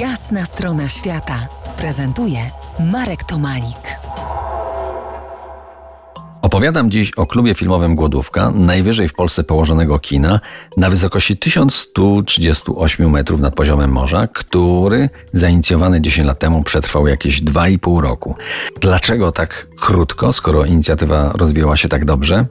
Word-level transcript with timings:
Jasna 0.00 0.44
strona 0.44 0.88
świata 0.88 1.48
prezentuje 1.76 2.38
Marek 2.92 3.24
Tomalik. 3.24 3.98
Opowiadam 6.42 6.90
dziś 6.90 7.12
o 7.12 7.26
klubie 7.26 7.54
filmowym 7.54 7.94
Głodówka, 7.94 8.50
najwyżej 8.50 9.08
w 9.08 9.14
Polsce 9.14 9.44
położonego 9.44 9.98
kina, 9.98 10.40
na 10.76 10.90
wysokości 10.90 11.36
1138 11.36 13.10
metrów 13.10 13.40
nad 13.40 13.54
poziomem 13.54 13.92
morza, 13.92 14.26
który 14.26 15.08
zainicjowany 15.32 16.00
10 16.00 16.26
lat 16.26 16.38
temu 16.38 16.62
przetrwał 16.62 17.06
jakieś 17.06 17.42
2,5 17.42 18.00
roku. 18.00 18.34
Dlaczego 18.80 19.32
tak 19.32 19.66
krótko, 19.80 20.32
skoro 20.32 20.64
inicjatywa 20.64 21.32
rozwijała 21.34 21.76
się 21.76 21.88
tak 21.88 22.04
dobrze? 22.04 22.46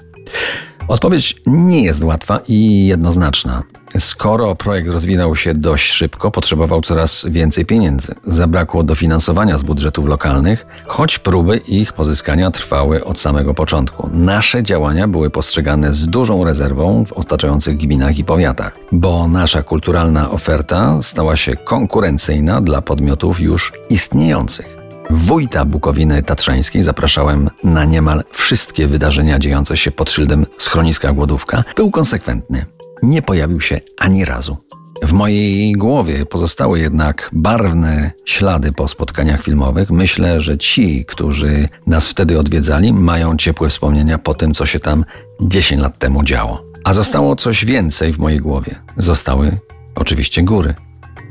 Odpowiedź 0.87 1.35
nie 1.45 1.83
jest 1.83 2.03
łatwa 2.03 2.39
i 2.47 2.85
jednoznaczna. 2.87 3.63
Skoro 3.99 4.55
projekt 4.55 4.87
rozwinął 4.89 5.35
się 5.35 5.53
dość 5.53 5.91
szybko, 5.91 6.31
potrzebował 6.31 6.81
coraz 6.81 7.25
więcej 7.29 7.65
pieniędzy. 7.65 8.15
Zabrakło 8.23 8.83
dofinansowania 8.83 9.57
z 9.57 9.63
budżetów 9.63 10.05
lokalnych, 10.05 10.65
choć 10.87 11.19
próby 11.19 11.57
ich 11.57 11.93
pozyskania 11.93 12.51
trwały 12.51 13.05
od 13.05 13.19
samego 13.19 13.53
początku. 13.53 14.09
Nasze 14.13 14.63
działania 14.63 15.07
były 15.07 15.29
postrzegane 15.29 15.93
z 15.93 16.07
dużą 16.07 16.43
rezerwą 16.43 17.05
w 17.05 17.13
otaczających 17.13 17.77
gminach 17.77 18.17
i 18.17 18.23
powiatach, 18.23 18.77
bo 18.91 19.27
nasza 19.27 19.63
kulturalna 19.63 20.31
oferta 20.31 20.99
stała 21.01 21.35
się 21.35 21.55
konkurencyjna 21.55 22.61
dla 22.61 22.81
podmiotów 22.81 23.39
już 23.39 23.73
istniejących. 23.89 24.84
Wójta 25.09 25.65
Bukowiny 25.65 26.23
Tatrzańskiej 26.23 26.83
zapraszałem 26.83 27.49
na 27.63 27.85
niemal 27.85 28.23
wszystkie 28.31 28.87
wydarzenia 28.87 29.39
dziejące 29.39 29.77
się 29.77 29.91
pod 29.91 30.11
szyldem 30.11 30.45
schroniska 30.57 31.13
Głodówka. 31.13 31.63
Był 31.75 31.91
konsekwentny. 31.91 32.65
Nie 33.03 33.21
pojawił 33.21 33.61
się 33.61 33.81
ani 33.97 34.25
razu. 34.25 34.57
W 35.03 35.13
mojej 35.13 35.73
głowie 35.73 36.25
pozostały 36.25 36.79
jednak 36.79 37.29
barwne 37.33 38.11
ślady 38.25 38.71
po 38.71 38.87
spotkaniach 38.87 39.41
filmowych. 39.41 39.91
Myślę, 39.91 40.41
że 40.41 40.57
ci, 40.57 41.05
którzy 41.05 41.69
nas 41.87 42.07
wtedy 42.07 42.39
odwiedzali, 42.39 42.93
mają 42.93 43.37
ciepłe 43.37 43.69
wspomnienia 43.69 44.17
po 44.17 44.33
tym, 44.33 44.53
co 44.53 44.65
się 44.65 44.79
tam 44.79 45.05
10 45.41 45.81
lat 45.81 45.99
temu 45.99 46.23
działo. 46.23 46.63
A 46.83 46.93
zostało 46.93 47.35
coś 47.35 47.65
więcej 47.65 48.13
w 48.13 48.19
mojej 48.19 48.39
głowie. 48.39 48.75
Zostały 48.97 49.57
oczywiście 49.95 50.43
góry. 50.43 50.75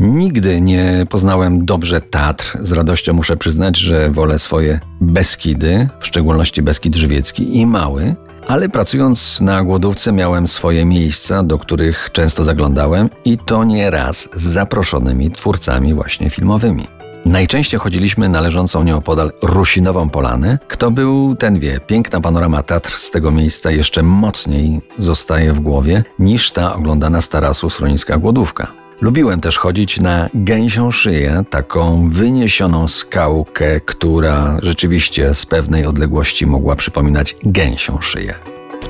Nigdy 0.01 0.61
nie 0.61 1.07
poznałem 1.11 1.65
dobrze 1.65 2.01
Tatr. 2.01 2.59
Z 2.61 2.73
radością 2.73 3.13
muszę 3.13 3.37
przyznać, 3.37 3.79
że 3.79 4.11
wolę 4.11 4.39
swoje 4.39 4.81
Beskidy, 5.01 5.89
w 6.01 6.07
szczególności 6.07 6.63
Beskid 6.63 6.97
Żywiecki 6.97 7.59
i 7.59 7.67
Mały, 7.67 8.17
ale 8.49 8.69
pracując 8.69 9.41
na 9.41 9.63
głodówce 9.63 10.13
miałem 10.13 10.47
swoje 10.47 10.85
miejsca, 10.85 11.43
do 11.43 11.59
których 11.59 12.09
często 12.13 12.45
zaglądałem 12.45 13.11
i 13.25 13.39
to 13.39 13.65
nie 13.65 13.91
raz 13.91 14.29
z 14.35 14.43
zaproszonymi 14.43 15.31
twórcami 15.31 15.95
właśnie 15.95 16.31
filmowymi. 16.31 16.87
Najczęściej 17.27 17.81
chodziliśmy 17.81 18.29
należącą 18.29 18.85
nieopodal 18.85 19.33
Rusinową 19.43 20.11
Polanę. 20.11 20.59
Kto 20.69 20.91
był, 20.91 21.37
ten 21.37 21.59
wie. 21.59 21.81
Piękna 21.81 22.21
panorama 22.21 22.63
Tatr 22.63 22.97
z 22.97 23.11
tego 23.11 23.31
miejsca 23.31 23.71
jeszcze 23.71 24.03
mocniej 24.03 24.81
zostaje 24.99 25.53
w 25.53 25.61
głowie 25.61 26.05
niż 26.19 26.51
ta 26.51 26.75
oglądana 26.75 27.21
z 27.21 27.29
tarasu 27.29 27.71
schroniska 27.71 28.19
Głodówka. 28.19 28.84
Lubiłem 29.01 29.41
też 29.41 29.59
chodzić 29.59 30.01
na 30.01 30.29
gęsią 30.35 30.91
szyję, 30.91 31.45
taką 31.51 32.09
wyniesioną 32.09 32.89
skałkę, 32.89 33.81
która 33.81 34.57
rzeczywiście 34.63 35.35
z 35.35 35.47
pewnej 35.47 35.87
odległości 35.87 36.47
mogła 36.47 36.77
przypominać 36.77 37.37
gęsią 37.43 38.01
szyję. 38.01 38.35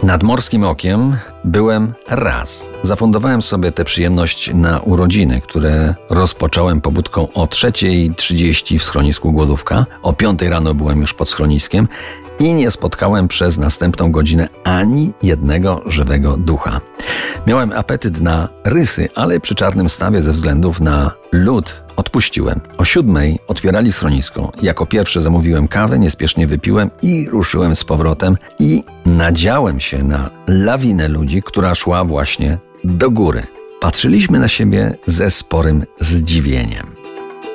Nad 0.02 0.22
morskim 0.22 0.64
okiem 0.64 1.16
byłem 1.44 1.92
raz. 2.08 2.66
Zafundowałem 2.82 3.42
sobie 3.42 3.72
tę 3.72 3.84
przyjemność 3.84 4.50
na 4.54 4.80
urodziny, 4.80 5.40
które 5.40 5.94
rozpocząłem 6.10 6.80
pobudką 6.80 7.26
o 7.32 7.46
3.30 7.46 8.78
w 8.78 8.82
schronisku 8.82 9.32
Głodówka. 9.32 9.86
O 10.02 10.12
5 10.12 10.42
rano 10.42 10.74
byłem 10.74 11.00
już 11.00 11.14
pod 11.14 11.28
schroniskiem 11.28 11.88
i 12.38 12.54
nie 12.54 12.70
spotkałem 12.70 13.28
przez 13.28 13.58
następną 13.58 14.12
godzinę 14.12 14.48
ani 14.64 15.12
jednego 15.22 15.82
żywego 15.86 16.36
ducha. 16.36 16.80
Miałem 17.46 17.72
apetyt 17.72 18.20
na 18.20 18.48
rysy, 18.64 19.08
ale 19.14 19.40
przy 19.40 19.54
czarnym 19.54 19.88
stawie 19.88 20.22
ze 20.22 20.32
względów 20.32 20.80
na 20.80 21.10
lód 21.32 21.84
odpuściłem. 21.96 22.60
O 22.78 22.84
siódmej 22.84 23.38
otwierali 23.48 23.92
schronisko. 23.92 24.52
Jako 24.62 24.86
pierwszy 24.86 25.20
zamówiłem 25.20 25.68
kawę, 25.68 25.98
niespiesznie 25.98 26.46
wypiłem 26.46 26.90
i 27.02 27.28
ruszyłem 27.30 27.76
z 27.76 27.84
powrotem 27.84 28.36
i 28.58 28.84
nadziałem 29.06 29.80
się 29.80 30.02
na 30.02 30.30
lawinę 30.46 31.08
ludzi, 31.08 31.42
która 31.42 31.74
szła 31.74 32.04
właśnie 32.04 32.58
do 32.84 33.10
góry. 33.10 33.42
Patrzyliśmy 33.80 34.38
na 34.38 34.48
siebie 34.48 34.96
ze 35.06 35.30
sporym 35.30 35.84
zdziwieniem. 36.00 36.93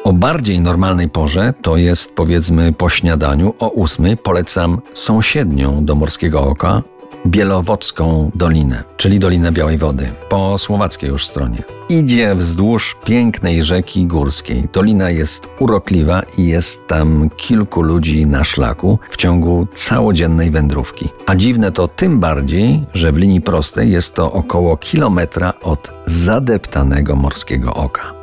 O 0.04 0.14
bardziej 0.14 0.62
normalnej 0.62 1.10
porze, 1.10 1.54
to 1.62 1.78
jest 1.78 2.16
powiedzmy 2.16 2.74
po 2.74 2.90
śniadaniu, 2.90 3.54
o 3.60 3.70
ósmej 3.70 4.18
polecam 4.18 4.82
sąsiednią 4.94 5.86
do 5.86 5.96
Morskiego 5.96 6.42
Oka, 6.42 6.84
Bielowocką 7.28 8.32
Dolinę, 8.36 8.84
czyli 8.98 9.20
Dolinę 9.20 9.52
Białej 9.52 9.78
Wody, 9.78 10.10
po 10.30 10.58
słowackiej 10.58 11.10
już 11.10 11.26
stronie. 11.26 11.64
Idzie 11.90 12.36
wzdłuż 12.36 12.98
pięknej 13.06 13.64
rzeki 13.64 14.06
górskiej. 14.06 14.68
Dolina 14.74 15.10
jest 15.10 15.48
urokliwa 15.60 16.22
i 16.38 16.48
jest 16.48 16.88
tam 16.88 17.30
kilku 17.38 17.82
ludzi 17.82 18.26
na 18.26 18.44
szlaku 18.44 19.00
w 19.10 19.18
ciągu 19.18 19.68
całodziennej 19.74 20.52
wędrówki. 20.52 21.10
A 21.26 21.36
dziwne 21.36 21.72
to 21.72 21.88
tym 21.88 22.20
bardziej, 22.20 22.86
że 22.94 23.12
w 23.12 23.18
linii 23.18 23.42
prostej 23.42 23.92
jest 23.92 24.16
to 24.16 24.32
około 24.32 24.78
kilometra 24.78 25.54
od 25.62 25.92
zadeptanego 26.06 27.16
Morskiego 27.16 27.74
Oka. 27.74 28.19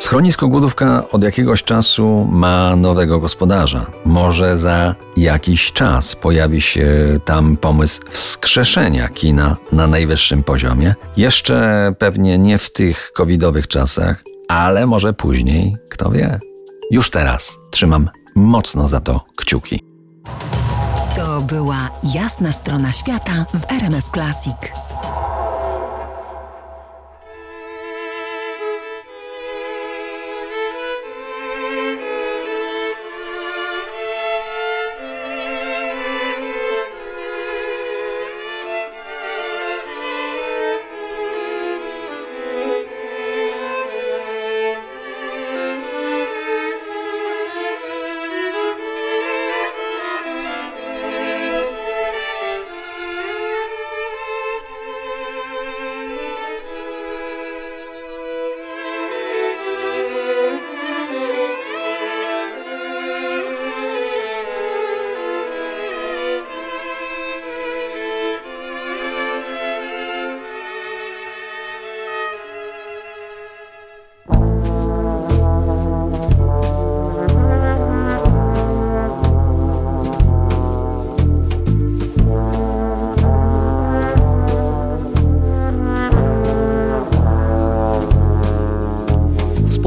Schronisko 0.00 0.48
Głodówka 0.48 1.08
od 1.08 1.22
jakiegoś 1.22 1.62
czasu 1.62 2.28
ma 2.30 2.76
nowego 2.76 3.20
gospodarza. 3.20 3.86
Może 4.04 4.58
za 4.58 4.94
jakiś 5.16 5.72
czas 5.72 6.16
pojawi 6.16 6.60
się 6.60 6.88
tam 7.24 7.56
pomysł 7.56 8.02
wskrzeszenia 8.10 9.08
kina 9.08 9.56
na 9.72 9.86
najwyższym 9.86 10.42
poziomie. 10.42 10.94
Jeszcze 11.16 11.92
pewnie 11.98 12.38
nie 12.38 12.58
w 12.58 12.72
tych 12.72 13.12
covidowych 13.14 13.68
czasach, 13.68 14.24
ale 14.48 14.86
może 14.86 15.12
później, 15.12 15.76
kto 15.90 16.10
wie. 16.10 16.40
Już 16.90 17.10
teraz 17.10 17.56
trzymam 17.70 18.08
mocno 18.34 18.88
za 18.88 19.00
to 19.00 19.24
kciuki. 19.36 19.84
To 21.16 21.40
była 21.40 21.90
jasna 22.14 22.52
strona 22.52 22.92
świata 22.92 23.46
w 23.54 23.72
RMF 23.72 24.10
Classic. 24.10 24.89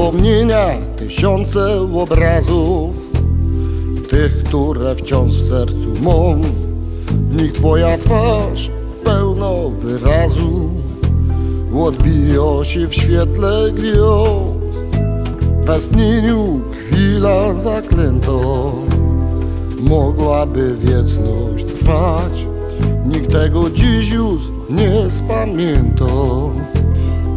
Wspomnienia, 0.04 0.66
tysiące 0.98 1.80
obrazów, 1.80 2.90
tych, 4.10 4.42
które 4.42 4.96
wciąż 4.96 5.34
w 5.34 5.48
sercu 5.48 5.88
mam. 6.02 6.42
W 7.10 7.42
nich 7.42 7.52
Twoja 7.52 7.98
twarz 7.98 8.70
pełno 9.04 9.70
wyrazu, 9.70 10.70
odbija 11.76 12.64
się 12.64 12.88
w 12.88 12.94
świetle 12.94 13.72
gwiazd. 13.72 14.54
We 15.66 15.80
stnieniu 15.80 16.60
chwila 16.70 17.54
zaklęta, 17.54 18.32
mogłaby 19.80 20.74
wieczność 20.74 21.64
trwać. 21.64 22.46
Nikt 23.06 23.32
tego 23.32 23.70
dziś 23.70 24.10
już 24.10 24.42
nie 24.70 25.10
spamięta 25.10 26.04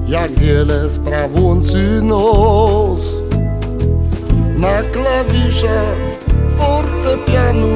jak 0.08 0.32
wiele 0.32 0.90
spraw 0.90 1.40
łączy 1.40 2.02
nos. 2.02 3.18
Klawiszach 4.98 5.98
fortepianu 6.58 7.68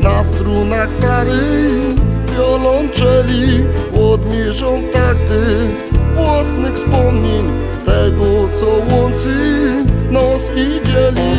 Na 0.00 0.24
strunach 0.24 0.92
starych 0.92 1.94
wiolonczeli 2.32 3.64
Odmierzą 4.12 4.82
takty 4.92 5.68
własnych 6.14 6.74
wspomnień 6.74 7.44
Tego 7.86 8.24
co 8.60 8.94
łączy 8.94 9.72
nos 10.10 10.42
i 10.56 10.86
dzieli. 10.86 11.36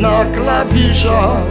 Na 0.00 0.24
klawiszach 0.24 1.46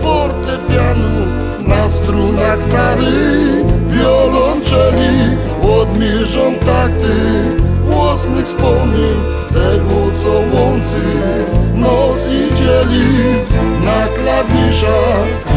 fortepianu 0.00 1.26
Na 1.66 1.90
strunach 1.90 2.62
starych 2.62 3.64
wiolonczeli 3.88 5.36
Odmierzą 5.62 6.54
takty 6.54 7.67
własnych 8.08 8.46
wspomnień 8.46 9.16
Tego 9.48 10.00
co 10.22 10.30
łączy 10.30 11.08
nos 11.74 12.16
i 12.26 12.54
dzieli 12.54 13.06
Na 13.84 14.06
klawiszach 14.06 15.47